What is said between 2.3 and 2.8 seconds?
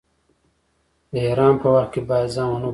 ځان و نه ګروئ.